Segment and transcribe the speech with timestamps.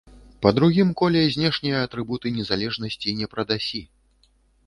[0.43, 3.83] Па другім коле знешнія атрыбуты незалежнасці не прадасі.